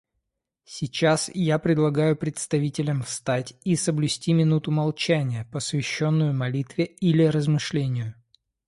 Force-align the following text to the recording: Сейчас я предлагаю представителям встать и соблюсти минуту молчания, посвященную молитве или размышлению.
Сейчас 0.65 1.29
я 1.31 1.59
предлагаю 1.59 2.15
представителям 2.15 3.03
встать 3.03 3.53
и 3.63 3.75
соблюсти 3.75 4.33
минуту 4.33 4.71
молчания, 4.71 5.47
посвященную 5.51 6.33
молитве 6.33 6.85
или 6.85 7.23
размышлению. 7.25 8.15